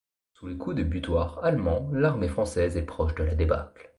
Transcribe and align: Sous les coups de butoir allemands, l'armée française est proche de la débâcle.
Sous 0.33 0.47
les 0.47 0.57
coups 0.57 0.77
de 0.77 0.81
butoir 0.83 1.43
allemands, 1.45 1.87
l'armée 1.93 2.27
française 2.27 2.75
est 2.75 2.81
proche 2.81 3.13
de 3.13 3.21
la 3.23 3.35
débâcle. 3.35 3.89